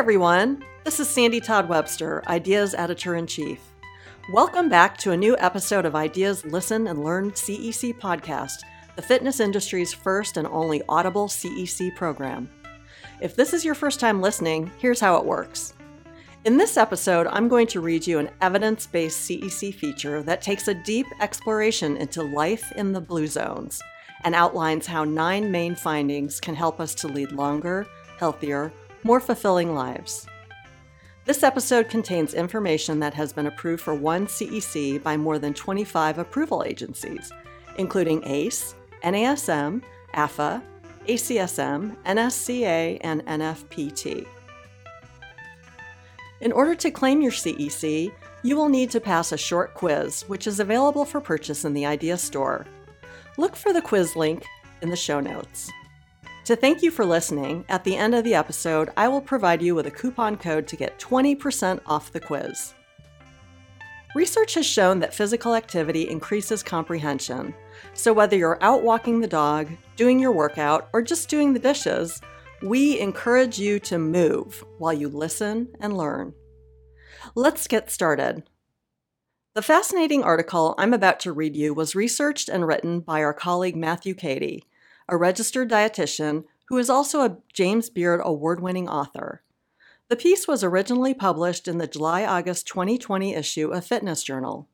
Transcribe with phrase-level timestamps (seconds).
[0.00, 3.60] Everyone, this is Sandy Todd Webster, Ideas Editor in Chief.
[4.32, 8.62] Welcome back to a new episode of Ideas Listen and Learn CEC podcast,
[8.96, 12.48] the fitness industry's first and only audible CEC program.
[13.20, 15.74] If this is your first time listening, here's how it works.
[16.46, 20.66] In this episode, I'm going to read you an evidence based CEC feature that takes
[20.68, 23.82] a deep exploration into life in the blue zones
[24.24, 27.86] and outlines how nine main findings can help us to lead longer,
[28.18, 28.72] healthier,
[29.02, 30.26] more fulfilling lives.
[31.24, 36.18] This episode contains information that has been approved for one CEC by more than 25
[36.18, 37.30] approval agencies,
[37.76, 38.74] including ACE,
[39.04, 39.82] NASM,
[40.14, 40.62] AFA,
[41.06, 44.26] ACSM, NSCA, and NFPT.
[46.40, 48.10] In order to claim your CEC,
[48.42, 51.84] you will need to pass a short quiz, which is available for purchase in the
[51.84, 52.66] Idea Store.
[53.36, 54.44] Look for the quiz link
[54.80, 55.70] in the show notes.
[56.50, 59.76] To thank you for listening, at the end of the episode, I will provide you
[59.76, 62.74] with a coupon code to get 20% off the quiz.
[64.16, 67.54] Research has shown that physical activity increases comprehension.
[67.94, 72.20] So, whether you're out walking the dog, doing your workout, or just doing the dishes,
[72.62, 76.34] we encourage you to move while you listen and learn.
[77.36, 78.42] Let's get started.
[79.54, 83.76] The fascinating article I'm about to read you was researched and written by our colleague
[83.76, 84.64] Matthew Kadey
[85.10, 89.42] a registered dietitian who is also a James Beard award winning author.
[90.08, 94.68] The piece was originally published in the July August 2020 issue of Fitness Journal.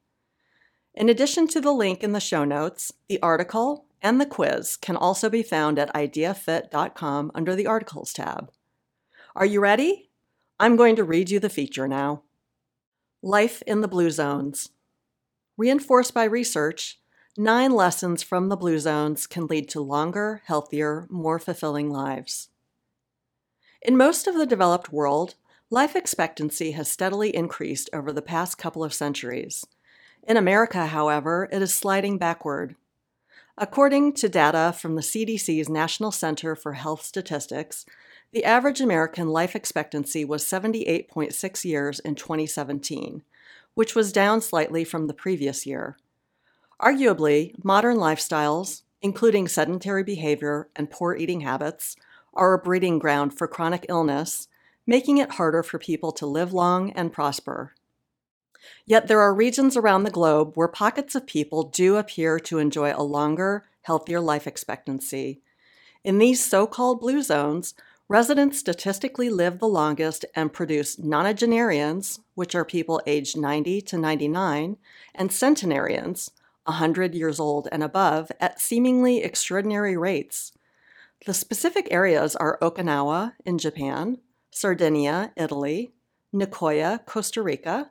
[0.95, 4.97] In addition to the link in the show notes, the article and the quiz can
[4.97, 8.51] also be found at ideafit.com under the Articles tab.
[9.35, 10.11] Are you ready?
[10.61, 12.23] I'm going to read you the feature now.
[13.23, 14.71] Life in the Blue Zones.
[15.57, 17.01] Reinforced by research,
[17.39, 22.49] Nine lessons from the Blue Zones can lead to longer, healthier, more fulfilling lives.
[23.83, 25.35] In most of the developed world,
[25.69, 29.67] life expectancy has steadily increased over the past couple of centuries.
[30.27, 32.75] In America, however, it is sliding backward.
[33.59, 37.85] According to data from the CDC's National Center for Health Statistics,
[38.33, 43.23] the average American life expectancy was 78.6 years in 2017,
[43.75, 45.99] which was down slightly from the previous year.
[46.81, 51.97] Arguably, modern lifestyles, including sedentary behavior and poor eating habits,
[52.35, 54.49] are a breeding ground for chronic illness,
[54.87, 57.73] making it harder for people to live long and prosper.
[58.85, 62.93] Yet there are regions around the globe where pockets of people do appear to enjoy
[62.95, 65.41] a longer, healthier life expectancy.
[66.05, 67.75] In these so called blue zones,
[68.09, 74.77] residents statistically live the longest and produce nonagenarians, which are people aged 90 to 99,
[75.15, 76.31] and centenarians,
[76.67, 80.53] 100 years old and above at seemingly extraordinary rates.
[81.25, 84.19] The specific areas are Okinawa in Japan,
[84.51, 85.93] Sardinia, Italy,
[86.35, 87.91] Nicoya, Costa Rica,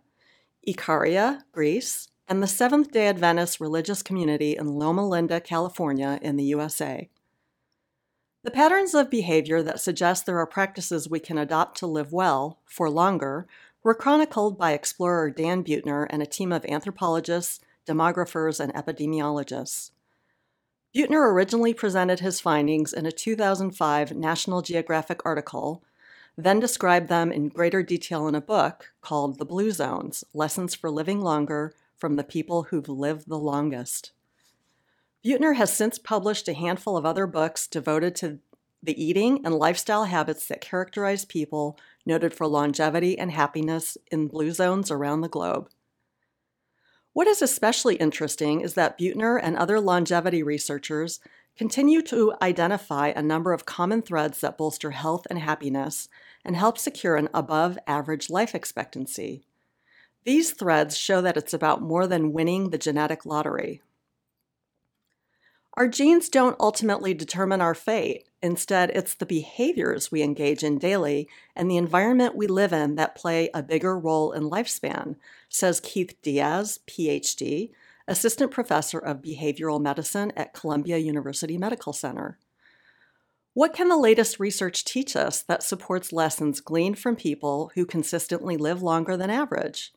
[0.68, 6.44] Ikaria, Greece, and the Seventh day Adventist religious community in Loma Linda, California, in the
[6.46, 7.09] USA.
[8.44, 12.59] The patterns of behavior that suggest there are practices we can adopt to live well
[12.66, 13.47] for longer
[13.84, 19.91] were chronicled by explorer Dan Buettner and a team of anthropologists, demographers, and epidemiologists.
[20.96, 25.84] Buettner originally presented his findings in a 2005 National Geographic article,
[26.38, 30.90] then described them in greater detail in a book called The Blue Zones Lessons for
[30.90, 34.12] Living Longer from the People Who've Lived the Longest.
[35.25, 38.40] Buettner has since published a handful of other books devoted to
[38.84, 44.51] the eating and lifestyle habits that characterize people noted for longevity and happiness in blue
[44.51, 45.69] zones around the globe.
[47.15, 51.21] What is especially interesting is that Buettner and other longevity researchers
[51.57, 56.09] continue to identify a number of common threads that bolster health and happiness
[56.44, 59.45] and help secure an above average life expectancy.
[60.25, 63.81] These threads show that it's about more than winning the genetic lottery.
[65.77, 68.30] Our genes don't ultimately determine our fate.
[68.42, 73.16] Instead, it's the behaviors we engage in daily and the environment we live in that
[73.16, 75.18] play a bigger role in lifespan,
[75.50, 77.72] says Keith Diaz, PhD,
[78.07, 82.38] assistant professor of behavioral medicine at Columbia University Medical Center.
[83.54, 88.56] What can the latest research teach us that supports lessons gleaned from people who consistently
[88.56, 89.92] live longer than average?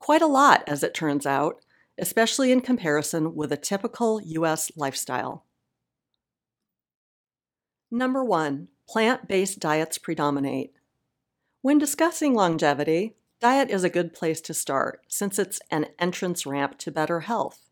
[0.00, 1.60] Quite a lot, as it turns out
[1.98, 4.70] especially in comparison with a typical U.S.
[4.76, 5.44] lifestyle.
[7.90, 10.72] Number one, plant based diets predominate.
[11.60, 16.78] When discussing longevity, diet is a good place to start since it's an entrance ramp
[16.78, 17.68] to better health.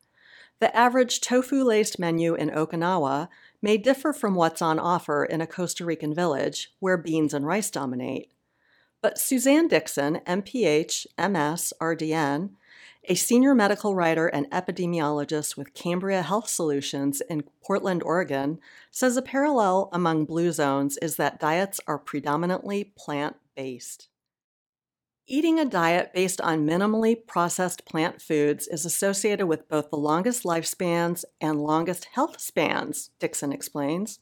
[0.61, 3.29] The average tofu laced menu in Okinawa
[3.63, 7.71] may differ from what's on offer in a Costa Rican village where beans and rice
[7.71, 8.31] dominate.
[9.01, 12.51] But Suzanne Dixon, MPH, MS, RDN,
[13.09, 18.59] a senior medical writer and epidemiologist with Cambria Health Solutions in Portland, Oregon,
[18.91, 24.09] says a parallel among blue zones is that diets are predominantly plant based.
[25.27, 30.43] Eating a diet based on minimally processed plant foods is associated with both the longest
[30.43, 34.19] lifespans and longest health spans, Dixon explains.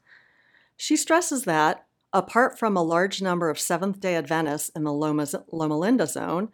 [0.76, 5.26] She stresses that, apart from a large number of Seventh day Adventists in the Loma,
[5.50, 6.50] Loma Linda zone,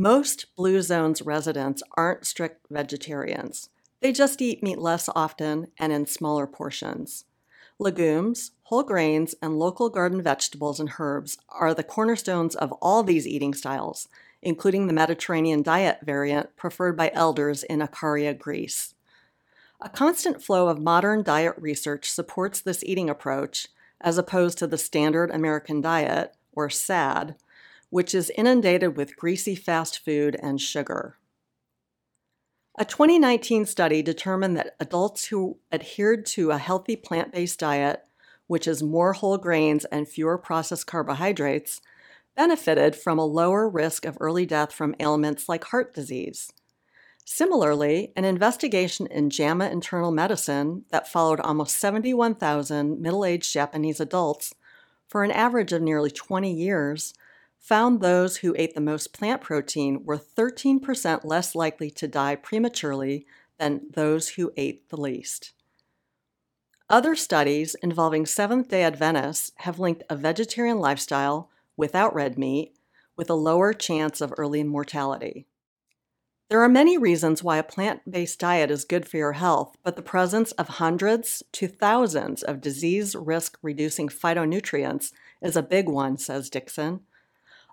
[0.00, 3.68] most Blue Zones residents aren't strict vegetarians.
[4.00, 7.26] They just eat meat less often and in smaller portions.
[7.78, 13.26] Legumes, whole grains, and local garden vegetables and herbs are the cornerstones of all these
[13.26, 14.08] eating styles,
[14.40, 18.94] including the Mediterranean diet variant preferred by elders in Ikaria, Greece.
[19.82, 23.68] A constant flow of modern diet research supports this eating approach,
[24.00, 27.34] as opposed to the standard American diet, or SAD,
[27.90, 31.16] which is inundated with greasy fast food and sugar.
[32.78, 38.04] A 2019 study determined that adults who adhered to a healthy plant based diet,
[38.46, 41.80] which is more whole grains and fewer processed carbohydrates,
[42.36, 46.52] benefited from a lower risk of early death from ailments like heart disease.
[47.24, 54.54] Similarly, an investigation in JAMA Internal Medicine that followed almost 71,000 middle aged Japanese adults
[55.06, 57.14] for an average of nearly 20 years
[57.60, 63.26] found those who ate the most plant protein were 13% less likely to die prematurely
[63.58, 65.52] than those who ate the least.
[66.88, 72.74] Other studies involving Seventh day Adventists have linked a vegetarian lifestyle without red meat
[73.16, 75.46] with a lower chance of early mortality.
[76.48, 79.94] There are many reasons why a plant based diet is good for your health, but
[79.94, 86.16] the presence of hundreds to thousands of disease risk reducing phytonutrients is a big one,
[86.16, 87.00] says Dixon.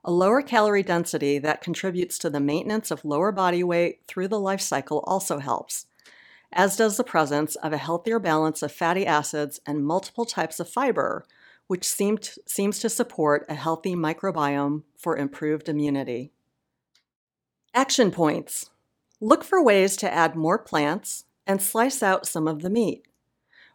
[0.07, 4.39] A lower calorie density that contributes to the maintenance of lower body weight through the
[4.39, 5.85] life cycle also helps,
[6.49, 10.69] as does the presence of a healthier balance of fatty acids and multiple types of
[10.69, 11.25] fiber,
[11.67, 16.31] which to, seems to support a healthy microbiome for improved immunity.
[17.73, 18.69] Action points
[19.19, 23.05] Look for ways to add more plants and slice out some of the meat.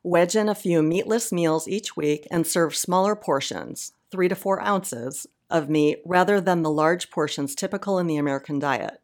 [0.02, 4.62] Wedge in a few meatless meals each week and serve smaller portions, 3 to 4
[4.62, 9.00] ounces, of meat rather than the large portions typical in the American diet.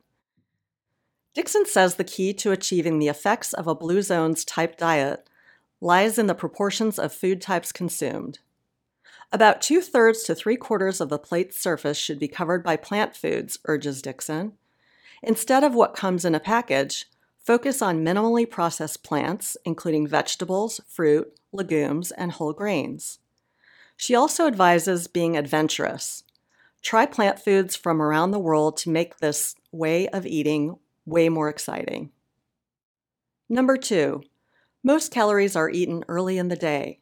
[1.34, 5.28] Dixon says the key to achieving the effects of a Blue Zones type diet
[5.80, 8.40] lies in the proportions of food types consumed.
[9.30, 13.14] About two thirds to three quarters of the plate's surface should be covered by plant
[13.14, 14.54] foods, urges Dixon.
[15.22, 17.06] Instead of what comes in a package,
[17.38, 23.18] focus on minimally processed plants, including vegetables, fruit, legumes, and whole grains.
[23.96, 26.22] She also advises being adventurous,
[26.82, 31.48] Try plant foods from around the world to make this way of eating way more
[31.48, 32.10] exciting.
[33.48, 34.22] Number two,
[34.82, 37.00] most calories are eaten early in the day.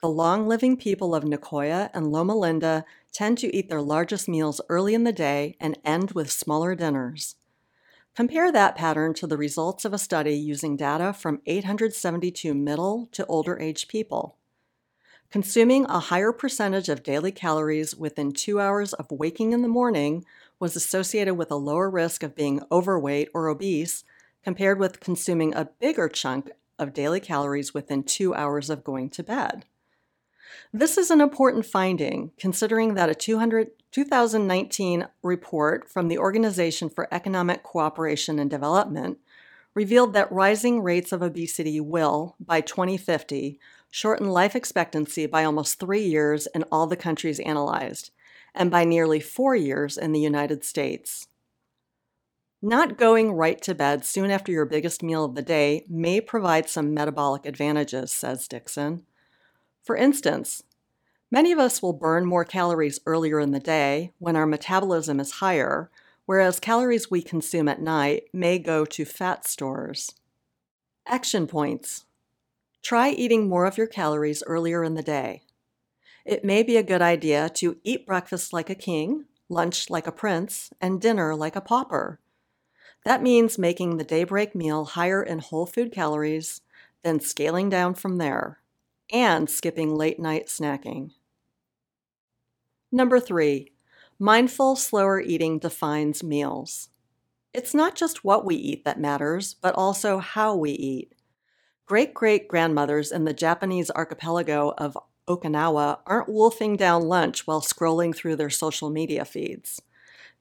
[0.00, 4.60] The long living people of Nicoya and Loma Linda tend to eat their largest meals
[4.68, 7.36] early in the day and end with smaller dinners.
[8.14, 13.24] Compare that pattern to the results of a study using data from 872 middle to
[13.26, 14.36] older age people.
[15.32, 20.26] Consuming a higher percentage of daily calories within two hours of waking in the morning
[20.60, 24.04] was associated with a lower risk of being overweight or obese
[24.44, 29.22] compared with consuming a bigger chunk of daily calories within two hours of going to
[29.22, 29.64] bed.
[30.70, 37.08] This is an important finding, considering that a 200, 2019 report from the Organization for
[37.10, 39.16] Economic Cooperation and Development
[39.74, 43.58] revealed that rising rates of obesity will, by 2050,
[43.94, 48.10] shorten life expectancy by almost three years in all the countries analyzed,
[48.54, 51.28] and by nearly four years in the United States.
[52.62, 56.70] Not going right to bed soon after your biggest meal of the day may provide
[56.70, 59.02] some metabolic advantages, says Dixon.
[59.84, 60.62] For instance,
[61.30, 65.32] many of us will burn more calories earlier in the day when our metabolism is
[65.32, 65.90] higher,
[66.24, 70.14] whereas calories we consume at night may go to fat stores.
[71.06, 72.06] Action points
[72.82, 75.42] Try eating more of your calories earlier in the day.
[76.24, 80.12] It may be a good idea to eat breakfast like a king, lunch like a
[80.12, 82.20] prince, and dinner like a pauper.
[83.04, 86.60] That means making the daybreak meal higher in whole food calories,
[87.02, 88.58] then scaling down from there,
[89.12, 91.12] and skipping late night snacking.
[92.90, 93.72] Number three,
[94.18, 96.90] mindful, slower eating defines meals.
[97.52, 101.14] It's not just what we eat that matters, but also how we eat.
[101.86, 104.96] Great great grandmothers in the Japanese archipelago of
[105.28, 109.82] Okinawa aren't wolfing down lunch while scrolling through their social media feeds.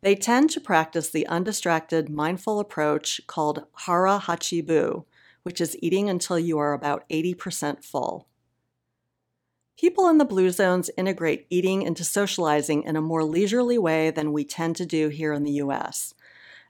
[0.01, 5.05] They tend to practice the undistracted, mindful approach called Hara Hachibu,
[5.43, 8.27] which is eating until you are about 80% full.
[9.77, 14.31] People in the blue zones integrate eating into socializing in a more leisurely way than
[14.31, 16.13] we tend to do here in the US.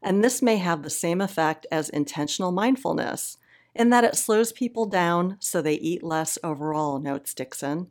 [0.02, 3.38] And this may have the same effect as intentional mindfulness,
[3.74, 7.88] in that it slows people down so they eat less overall, notes Dixon.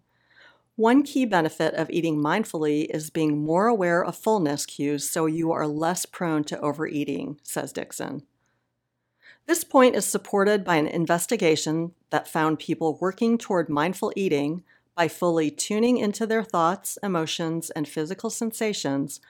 [0.77, 5.53] One key benefit of eating mindfully is being more aware of fullness cues so you
[5.53, 8.23] are less prone to overeating, says Dixon.
[9.47, 14.63] This point is supported by an investigation that found people working toward mindful eating
[14.95, 19.21] by fully tuning into their thoughts, emotions, and physical sensations,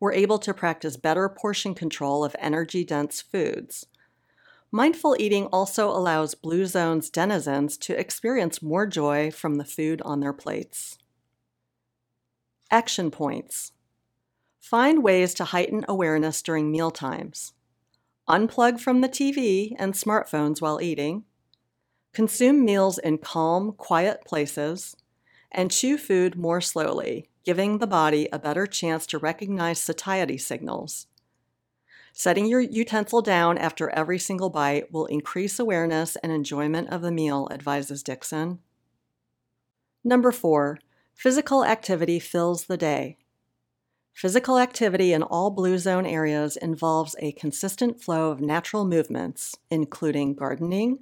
[0.00, 3.86] were able to practice better portion control of energy dense foods.
[4.72, 10.20] Mindful eating also allows Blue Zone's denizens to experience more joy from the food on
[10.20, 10.96] their plates.
[12.70, 13.72] Action points
[14.60, 17.52] Find ways to heighten awareness during meal times.
[18.28, 21.24] Unplug from the TV and smartphones while eating.
[22.12, 24.96] Consume meals in calm, quiet places
[25.52, 31.06] and chew food more slowly, giving the body a better chance to recognize satiety signals.
[32.12, 37.12] Setting your utensil down after every single bite will increase awareness and enjoyment of the
[37.12, 38.58] meal, advises Dixon.
[40.02, 40.78] Number four,
[41.14, 43.18] physical activity fills the day.
[44.12, 50.34] Physical activity in all blue zone areas involves a consistent flow of natural movements, including
[50.34, 50.98] gardening,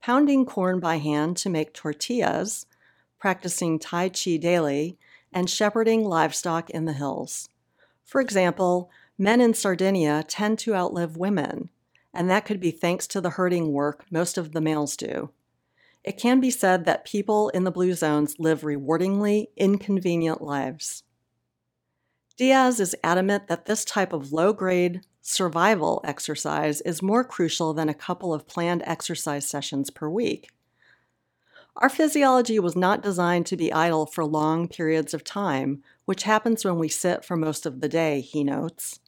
[0.00, 2.66] pounding corn by hand to make tortillas,
[3.18, 4.98] practicing Tai Chi daily,
[5.32, 7.48] and shepherding livestock in the hills.
[8.04, 11.70] For example, men in Sardinia tend to outlive women,
[12.12, 15.30] and that could be thanks to the herding work most of the males do.
[16.02, 21.02] It can be said that people in the blue zones live rewardingly inconvenient lives.
[22.36, 27.88] Diaz is adamant that this type of low grade survival exercise is more crucial than
[27.88, 30.50] a couple of planned exercise sessions per week.
[31.76, 36.64] Our physiology was not designed to be idle for long periods of time, which happens
[36.64, 39.00] when we sit for most of the day, he notes.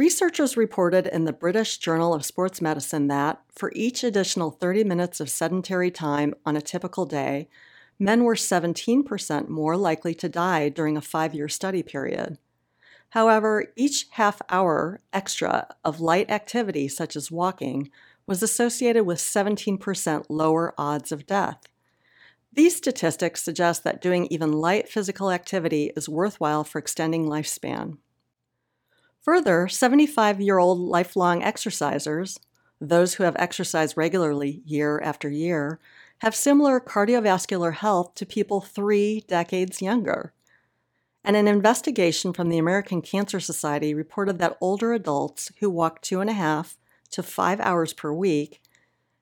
[0.00, 5.20] Researchers reported in the British Journal of Sports Medicine that, for each additional 30 minutes
[5.20, 7.50] of sedentary time on a typical day,
[7.98, 12.38] men were 17% more likely to die during a five year study period.
[13.10, 17.90] However, each half hour extra of light activity, such as walking,
[18.26, 21.60] was associated with 17% lower odds of death.
[22.50, 27.98] These statistics suggest that doing even light physical activity is worthwhile for extending lifespan.
[29.22, 32.38] Further, 75 year old lifelong exercisers,
[32.80, 35.78] those who have exercised regularly year after year,
[36.18, 40.32] have similar cardiovascular health to people three decades younger.
[41.22, 46.20] And an investigation from the American Cancer Society reported that older adults who walk two
[46.20, 46.78] and a half
[47.10, 48.62] to five hours per week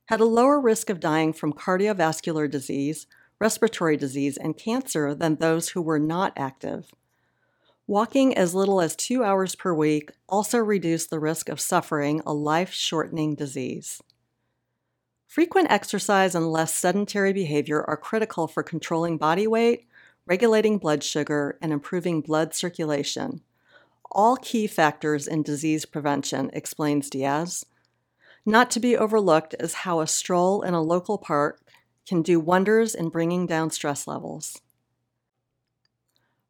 [0.07, 3.07] had a lower risk of dying from cardiovascular disease,
[3.41, 6.93] respiratory disease, and cancer than those who were not active.
[7.89, 12.35] Walking as little as two hours per week also reduced the risk of suffering a
[12.35, 14.03] life shortening disease.
[15.27, 19.87] Frequent exercise and less sedentary behavior are critical for controlling body weight,
[20.27, 23.41] regulating blood sugar, and improving blood circulation.
[24.13, 27.65] All key factors in disease prevention, explains Diaz.
[28.45, 31.63] Not to be overlooked is how a stroll in a local park
[32.07, 34.61] can do wonders in bringing down stress levels.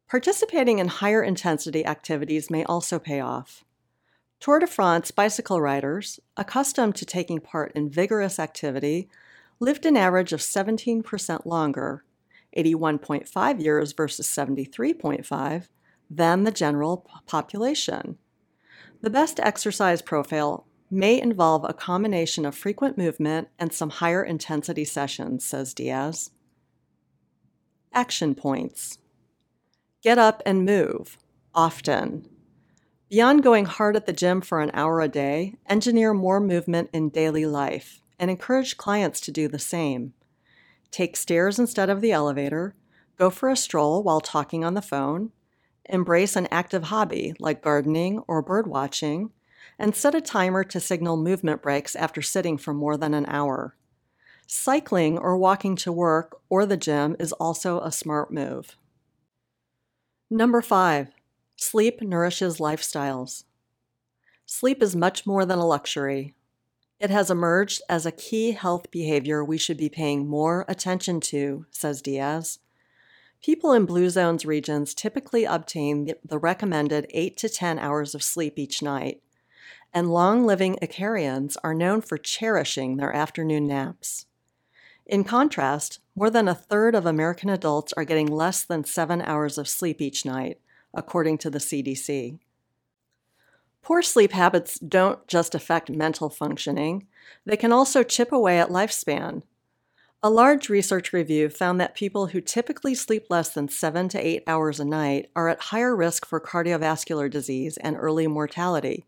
[0.09, 3.63] Participating in higher intensity activities may also pay off.
[4.39, 9.07] Tour de France bicycle riders, accustomed to taking part in vigorous activity,
[9.59, 12.03] lived an average of 17% longer,
[12.57, 15.67] 81.5 years versus 73.5,
[16.09, 18.17] than the general population.
[19.01, 24.85] The best exercise profile may involve a combination of frequent movement and some higher intensity
[24.85, 26.31] sessions, says Diaz.
[27.93, 28.97] Action points
[30.01, 31.17] Get up and move,
[31.53, 32.25] often.
[33.09, 37.09] Beyond going hard at the gym for an hour a day, engineer more movement in
[37.09, 40.13] daily life and encourage clients to do the same.
[40.89, 42.75] Take stairs instead of the elevator,
[43.17, 45.31] go for a stroll while talking on the phone,
[45.83, 49.31] embrace an active hobby like gardening or bird watching,
[49.77, 53.75] and set a timer to signal movement breaks after sitting for more than an hour.
[54.47, 58.77] Cycling or walking to work or the gym is also a smart move.
[60.31, 61.07] Number five,
[61.55, 63.45] sleep nourishes lifestyles.
[64.45, 66.35] Sleep is much more than a luxury.
[66.99, 71.65] It has emerged as a key health behavior we should be paying more attention to,
[71.71, 72.59] says Diaz.
[73.41, 78.59] People in blue zones regions typically obtain the recommended 8 to 10 hours of sleep
[78.59, 79.23] each night,
[79.91, 84.27] and long living Icarians are known for cherishing their afternoon naps.
[85.09, 89.57] In contrast, more than a third of American adults are getting less than seven hours
[89.57, 90.59] of sleep each night,
[90.93, 92.37] according to the CDC.
[93.81, 97.07] Poor sleep habits don't just affect mental functioning,
[97.43, 99.41] they can also chip away at lifespan.
[100.21, 104.43] A large research review found that people who typically sleep less than seven to eight
[104.45, 109.07] hours a night are at higher risk for cardiovascular disease and early mortality.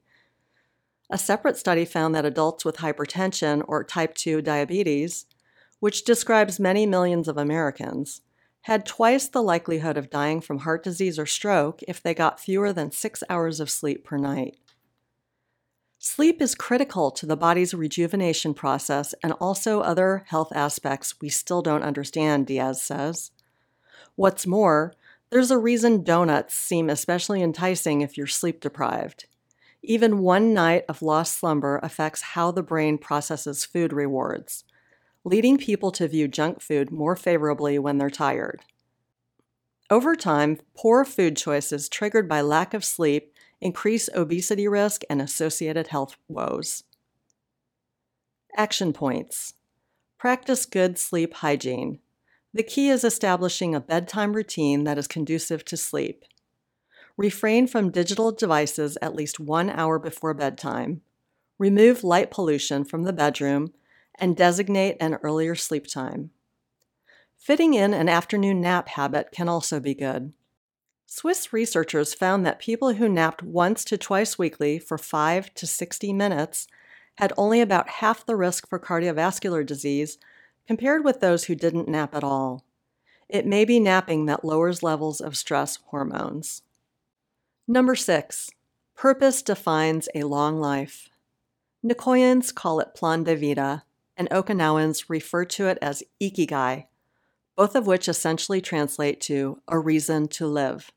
[1.11, 5.27] A separate study found that adults with hypertension or type 2 diabetes,
[5.81, 8.21] which describes many millions of Americans,
[8.61, 12.71] had twice the likelihood of dying from heart disease or stroke if they got fewer
[12.71, 14.55] than six hours of sleep per night.
[15.97, 21.63] Sleep is critical to the body's rejuvenation process and also other health aspects we still
[21.63, 23.31] don't understand, Diaz says.
[24.15, 24.93] What's more,
[25.31, 29.25] there's a reason donuts seem especially enticing if you're sleep deprived.
[29.81, 34.63] Even one night of lost slumber affects how the brain processes food rewards,
[35.23, 38.61] leading people to view junk food more favorably when they're tired.
[39.89, 45.87] Over time, poor food choices triggered by lack of sleep increase obesity risk and associated
[45.87, 46.83] health woes.
[48.57, 49.53] Action points
[50.17, 51.99] Practice good sleep hygiene.
[52.53, 56.25] The key is establishing a bedtime routine that is conducive to sleep.
[57.17, 61.01] Refrain from digital devices at least one hour before bedtime.
[61.57, 63.73] Remove light pollution from the bedroom
[64.19, 66.31] and designate an earlier sleep time.
[67.37, 70.33] Fitting in an afternoon nap habit can also be good.
[71.07, 76.13] Swiss researchers found that people who napped once to twice weekly for 5 to 60
[76.13, 76.67] minutes
[77.15, 80.17] had only about half the risk for cardiovascular disease
[80.67, 82.63] compared with those who didn't nap at all.
[83.27, 86.61] It may be napping that lowers levels of stress hormones.
[87.67, 88.49] Number 6.
[88.95, 91.09] Purpose defines a long life.
[91.83, 93.83] Nicoyans call it plan de vida,
[94.21, 96.85] and Okinawans refer to it as ikigai,
[97.57, 100.91] both of which essentially translate to a reason to live.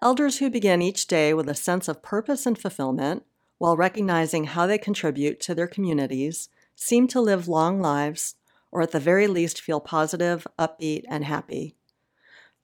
[0.00, 3.24] Elders who begin each day with a sense of purpose and fulfillment,
[3.58, 8.36] while recognizing how they contribute to their communities, seem to live long lives,
[8.70, 11.74] or at the very least feel positive, upbeat, and happy.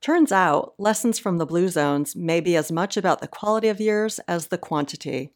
[0.00, 3.81] Turns out, lessons from the Blue Zones may be as much about the quality of
[3.81, 5.33] years as the quantity.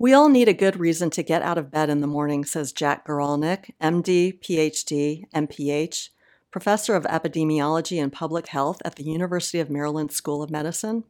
[0.00, 2.72] We all need a good reason to get out of bed in the morning, says
[2.72, 6.10] Jack Guralnik, MD, PhD, MPH,
[6.52, 11.02] professor of epidemiology and public health at the University of Maryland School of Medicine.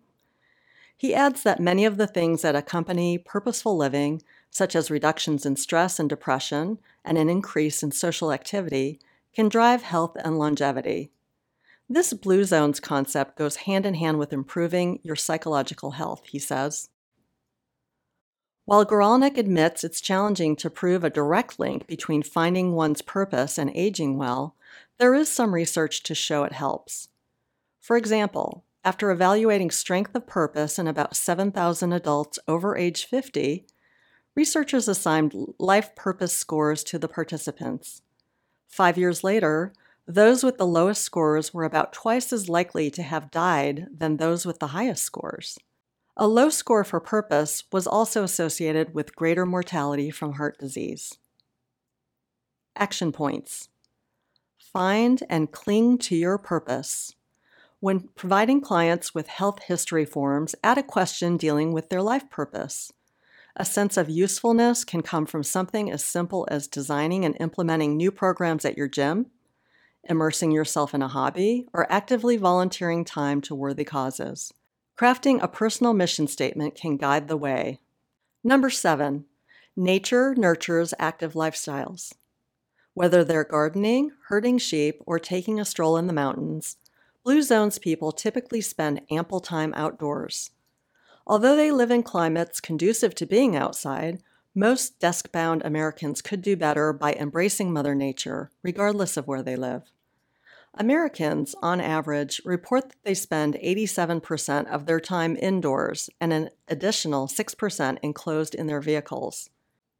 [0.97, 5.57] He adds that many of the things that accompany purposeful living, such as reductions in
[5.57, 9.01] stress and depression and an increase in social activity,
[9.35, 11.11] can drive health and longevity.
[11.91, 16.89] This Blue Zones concept goes hand in hand with improving your psychological health, he says.
[18.69, 23.75] While Guralnik admits it's challenging to prove a direct link between finding one's purpose and
[23.75, 24.57] aging well,
[24.99, 27.09] there is some research to show it helps.
[27.81, 33.65] For example, after evaluating strength of purpose in about 7,000 adults over age 50,
[34.35, 38.03] researchers assigned life purpose scores to the participants.
[38.67, 39.73] Five years later,
[40.07, 44.45] those with the lowest scores were about twice as likely to have died than those
[44.45, 45.59] with the highest scores.
[46.21, 51.17] A low score for purpose was also associated with greater mortality from heart disease.
[52.75, 53.69] Action points
[54.59, 57.15] Find and cling to your purpose.
[57.79, 62.93] When providing clients with health history forms, add a question dealing with their life purpose.
[63.55, 68.11] A sense of usefulness can come from something as simple as designing and implementing new
[68.11, 69.27] programs at your gym,
[70.03, 74.53] immersing yourself in a hobby, or actively volunteering time to worthy causes.
[74.99, 77.79] Crafting a personal mission statement can guide the way.
[78.43, 79.27] Number seven,
[79.77, 82.15] nature nurtures active lifestyles.
[82.95, 86.79] Whether they're gardening, herding sheep, or taking a stroll in the mountains,
[87.23, 90.51] Blue Zones people typically spend ample time outdoors.
[91.29, 94.21] Although they live in climates conducive to being outside,
[94.53, 99.55] most desk bound Americans could do better by embracing Mother Nature, regardless of where they
[99.55, 99.93] live.
[100.79, 107.27] Americans, on average, report that they spend 87% of their time indoors and an additional
[107.27, 109.51] 6% enclosed in their vehicles.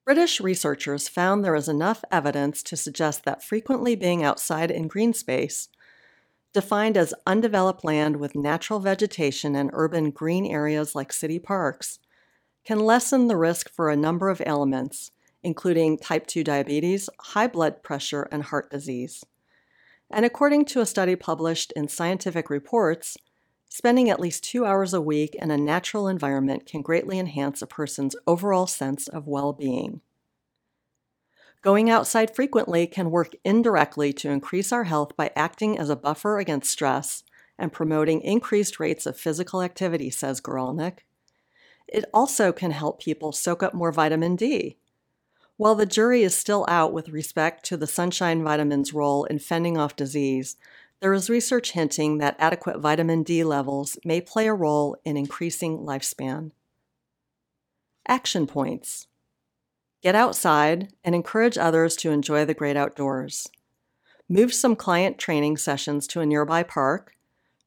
[0.05, 5.13] British researchers found there is enough evidence to suggest that frequently being outside in green
[5.13, 5.69] space,
[6.53, 11.99] defined as undeveloped land with natural vegetation and urban green areas like city parks,
[12.65, 15.11] can lessen the risk for a number of ailments,
[15.43, 19.25] including type 2 diabetes, high blood pressure, and heart disease.
[20.11, 23.17] And according to a study published in Scientific Reports,
[23.69, 27.67] spending at least two hours a week in a natural environment can greatly enhance a
[27.67, 30.01] person's overall sense of well being.
[31.61, 36.39] Going outside frequently can work indirectly to increase our health by acting as a buffer
[36.39, 37.25] against stress
[37.59, 41.01] and promoting increased rates of physical activity, says Guralnik.
[41.89, 44.77] It also can help people soak up more vitamin D.
[45.59, 49.77] While the jury is still out with respect to the sunshine vitamin's role in fending
[49.77, 50.57] off disease,
[51.01, 55.79] there is research hinting that adequate vitamin D levels may play a role in increasing
[55.79, 56.53] lifespan.
[58.07, 59.09] Action points
[60.01, 63.49] Get outside and encourage others to enjoy the great outdoors.
[64.29, 67.17] Move some client training sessions to a nearby park,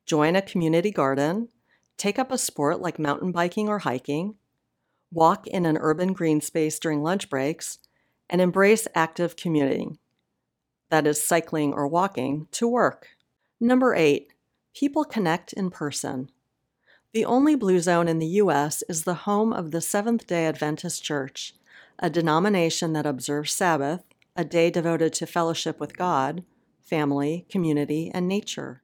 [0.06, 1.50] join a community garden,
[1.98, 4.36] take up a sport like mountain biking or hiking,
[5.12, 7.80] walk in an urban green space during lunch breaks,
[8.30, 9.98] and embrace active commuting
[10.92, 13.08] that is, cycling or walking to work.
[13.60, 14.34] Number eight,
[14.76, 16.30] people connect in person.
[17.14, 18.84] The only blue zone in the U.S.
[18.88, 21.56] is the home of the Seventh day Adventist Church
[22.04, 24.04] a denomination that observes Sabbath,
[24.36, 26.44] a day devoted to fellowship with God,
[26.82, 28.82] family, community, and nature.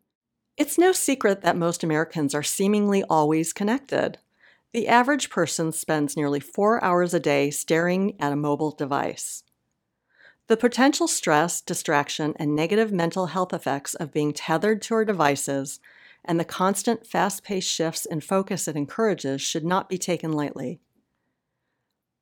[0.55, 4.19] It's no secret that most Americans are seemingly always connected.
[4.73, 9.43] The average person spends nearly four hours a day staring at a mobile device.
[10.47, 15.79] The potential stress, distraction, and negative mental health effects of being tethered to our devices
[16.23, 20.79] and the constant fast paced shifts in focus it encourages should not be taken lightly.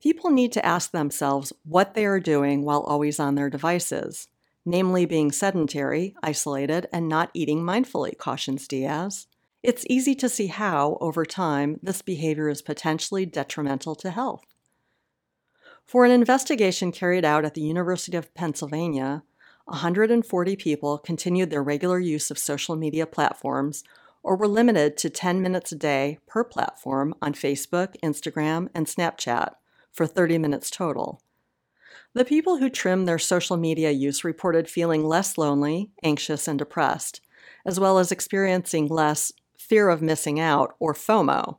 [0.02, 4.28] People need to ask themselves what they are doing while always on their devices,
[4.66, 9.28] namely being sedentary, isolated, and not eating mindfully, cautions Diaz.
[9.68, 14.44] It's easy to see how, over time, this behavior is potentially detrimental to health.
[15.88, 19.24] For an investigation carried out at the University of Pennsylvania,
[19.66, 23.84] 140 people continued their regular use of social media platforms
[24.22, 29.56] or were limited to 10 minutes a day per platform on Facebook, Instagram, and Snapchat
[29.92, 31.24] for 30 minutes total.
[32.14, 37.22] The people who trimmed their social media use reported feeling less lonely, anxious, and depressed,
[37.66, 41.58] as well as experiencing less fear of missing out or FOMO.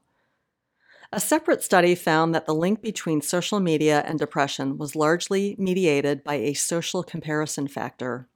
[1.13, 6.25] A separate study found that the link between social media and depression was largely mediated
[6.25, 8.29] by a social comparison factor.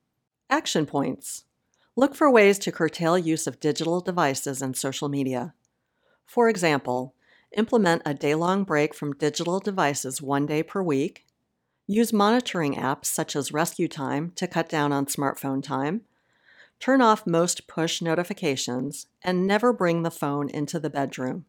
[0.49, 1.45] Action points
[1.97, 5.55] Look for ways to curtail use of digital devices and social media.
[6.25, 7.15] For example,
[7.57, 11.27] implement a day long break from digital devices one day per week,
[11.87, 16.03] use monitoring apps such as Rescue Time to cut down on smartphone time,
[16.81, 21.45] turn off most push notifications, and never bring the phone into the bedroom.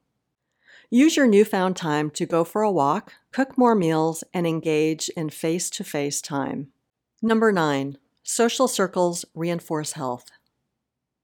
[0.89, 5.29] Use your newfound time to go for a walk, cook more meals, and engage in
[5.29, 6.67] face to face time.
[7.21, 10.29] Number nine, social circles reinforce health.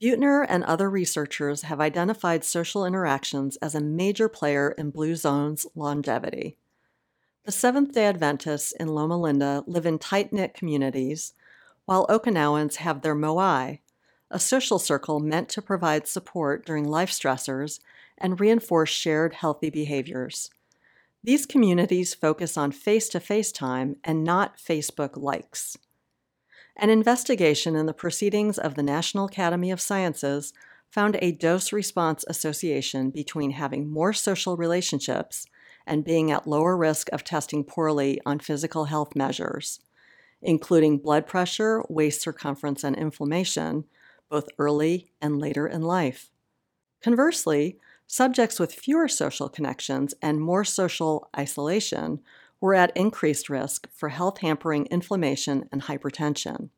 [0.01, 5.65] Buettner and other researchers have identified social interactions as a major player in Blue Zone's
[5.75, 6.55] longevity.
[7.43, 11.33] The Seventh day Adventists in Loma Linda live in tight knit communities,
[11.85, 13.79] while Okinawans have their Moai,
[14.29, 17.79] a social circle meant to provide support during life stressors
[18.17, 20.49] and reinforce shared healthy behaviors.
[21.23, 25.77] These communities focus on face to face time and not Facebook likes.
[26.75, 30.53] An investigation in the proceedings of the National Academy of Sciences
[30.91, 35.47] found a dose response association between having more social relationships
[35.85, 39.79] and being at lower risk of testing poorly on physical health measures,
[40.41, 43.85] including blood pressure, waist circumference, and inflammation,
[44.29, 46.29] both early and later in life.
[47.01, 52.21] Conversely, subjects with fewer social connections and more social isolation
[52.59, 56.69] were at increased risk for health hampering inflammation and hypertension.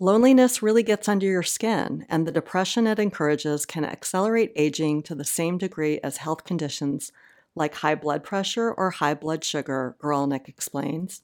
[0.00, 5.14] Loneliness really gets under your skin, and the depression it encourages can accelerate aging to
[5.14, 7.10] the same degree as health conditions
[7.56, 11.22] like high blood pressure or high blood sugar, Guralnik explains.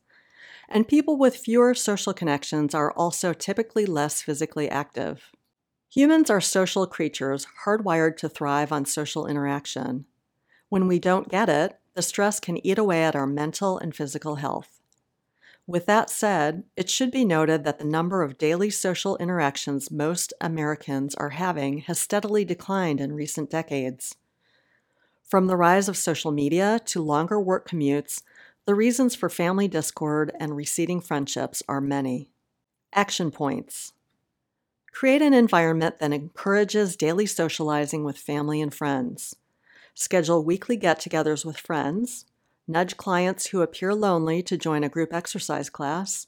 [0.68, 5.30] And people with fewer social connections are also typically less physically active.
[5.90, 10.06] Humans are social creatures hardwired to thrive on social interaction.
[10.68, 14.36] When we don't get it, the stress can eat away at our mental and physical
[14.36, 14.80] health.
[15.66, 20.34] With that said, it should be noted that the number of daily social interactions most
[20.40, 24.16] Americans are having has steadily declined in recent decades.
[25.22, 28.22] From the rise of social media to longer work commutes,
[28.66, 32.30] the reasons for family discord and receding friendships are many.
[32.94, 33.92] Action points
[34.90, 39.36] Create an environment that encourages daily socializing with family and friends.
[39.92, 42.24] Schedule weekly get togethers with friends.
[42.66, 46.26] nudge clients who appear lonely to join a group exercise class,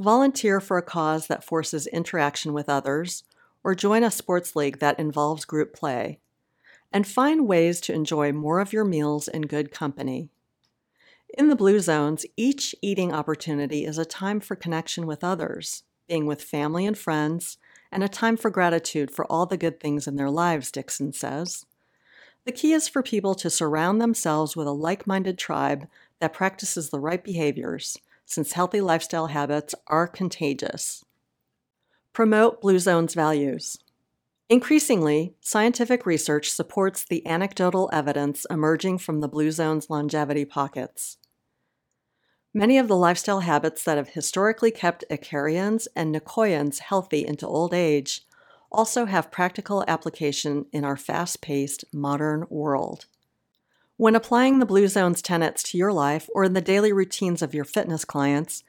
[0.00, 3.22] volunteer for a cause that forces interaction with others,
[3.62, 6.18] or join a sports league that involves group play.
[6.92, 10.30] And find ways to enjoy more of your meals in good company.
[11.38, 16.26] In the Blue Zones, each eating opportunity is a time for connection with others, being
[16.26, 17.56] with family and friends,
[17.92, 21.66] and a time for gratitude for all the good things in their lives, Dixon says.
[22.46, 25.86] The key is for people to surround themselves with a like minded tribe
[26.18, 31.04] that practices the right behaviors, since healthy lifestyle habits are contagious.
[32.12, 33.78] Promote Blue Zone's values.
[34.48, 41.18] Increasingly, scientific research supports the anecdotal evidence emerging from the Blue Zone's longevity pockets.
[42.52, 47.72] Many of the lifestyle habits that have historically kept Icarians and Nicoyans healthy into old
[47.72, 48.26] age
[48.72, 53.06] also have practical application in our fast paced modern world.
[53.96, 57.54] When applying the Blue Zone's tenets to your life or in the daily routines of
[57.54, 58.64] your fitness clients,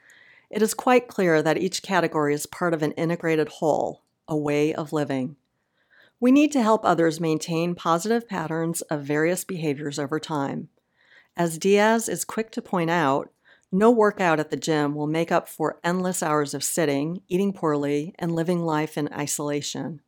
[0.48, 4.72] it is quite clear that each category is part of an integrated whole, a way
[4.72, 5.36] of living.
[6.20, 10.68] We need to help others maintain positive patterns of various behaviors over time.
[11.36, 13.32] As Diaz is quick to point out,
[13.72, 18.14] no workout at the gym will make up for endless hours of sitting, eating poorly,
[18.18, 20.02] and living life in isolation.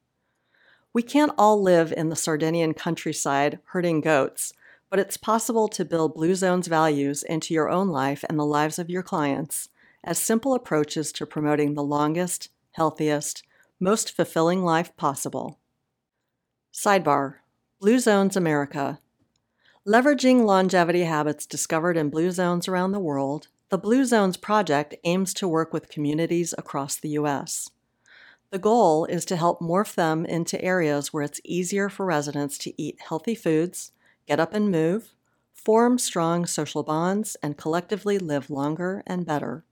[0.93, 4.53] We can't all live in the Sardinian countryside herding goats,
[4.91, 8.79] but it's possible to build Blue Zone's values into your own life and the lives
[8.79, 9.71] of your clients
[10.05, 13.43] as simple approaches to promoting the longest, healthiest,
[13.81, 15.59] most fulfilling life possible.
[16.73, 17.37] Sidebar
[17.81, 18.99] Blue Zones America.
[19.87, 25.35] Leveraging longevity habits discovered in Blue Zones around the world, the Blue Zones project aims
[25.35, 27.71] to work with communities across the U.S.
[28.53, 32.81] The goal is to help morph them into areas where it's easier for residents to
[32.81, 33.91] eat healthy foods,
[34.29, 35.17] get up and move,
[35.53, 39.65] form strong social bonds, and collectively live longer and better.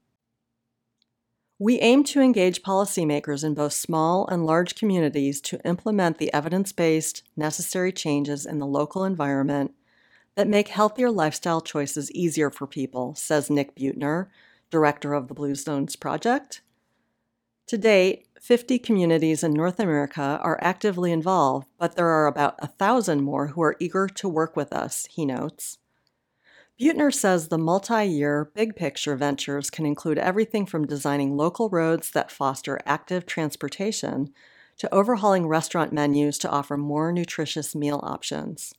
[1.57, 6.73] We aim to engage policymakers in both small and large communities to implement the evidence
[6.73, 9.73] based, necessary changes in the local environment
[10.35, 14.27] that make healthier lifestyle choices easier for people, says Nick Buettner,
[14.69, 16.61] director of the Blue Zones Project.
[17.67, 22.67] To date, 50 communities in North America are actively involved, but there are about a
[22.67, 25.77] thousand more who are eager to work with us, he notes.
[26.79, 32.11] Buettner says the multi year, big picture ventures can include everything from designing local roads
[32.11, 34.33] that foster active transportation
[34.79, 38.73] to overhauling restaurant menus to offer more nutritious meal options.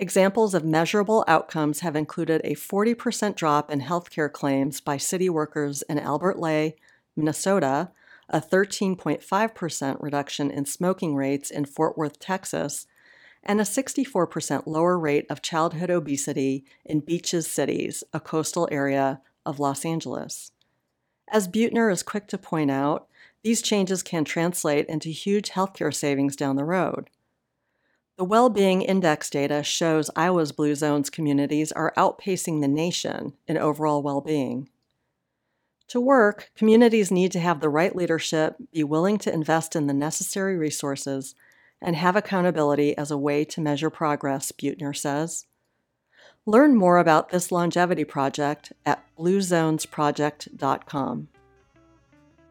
[0.00, 5.82] Examples of measurable outcomes have included a 40% drop in healthcare claims by city workers
[5.82, 6.74] in Albert Lea,
[7.14, 7.90] Minnesota,
[8.30, 12.86] a 13.5% reduction in smoking rates in Fort Worth, Texas,
[13.42, 19.60] and a 64% lower rate of childhood obesity in Beaches Cities, a coastal area of
[19.60, 20.52] Los Angeles.
[21.28, 23.06] As Buettner is quick to point out,
[23.42, 27.10] these changes can translate into huge healthcare savings down the road.
[28.20, 34.02] The Well-Being Index data shows Iowa's Blue Zones communities are outpacing the nation in overall
[34.02, 34.68] well-being.
[35.88, 39.94] To work, communities need to have the right leadership, be willing to invest in the
[39.94, 41.34] necessary resources,
[41.80, 45.46] and have accountability as a way to measure progress, Buettner says.
[46.44, 51.28] Learn more about this longevity project at bluezonesproject.com.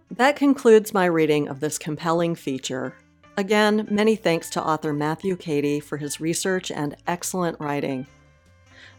[0.10, 2.95] That concludes my reading of this compelling feature.
[3.39, 8.06] Again, many thanks to author Matthew Kadey for his research and excellent writing.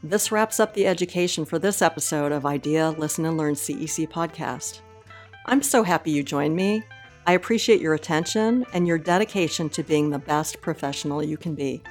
[0.02, 4.80] This wraps up the education for this episode of Idea, Listen, and Learn CEC podcast.
[5.44, 6.82] I'm so happy you joined me.
[7.26, 11.82] I appreciate your attention and your dedication to being the best professional you can be.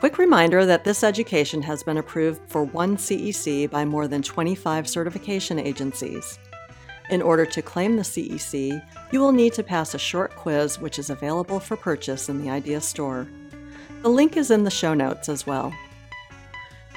[0.00, 4.86] Quick reminder that this education has been approved for one CEC by more than 25
[4.86, 6.38] certification agencies.
[7.10, 10.98] In order to claim the CEC, you will need to pass a short quiz which
[10.98, 13.28] is available for purchase in the Idea Store.
[14.02, 15.72] The link is in the show notes as well.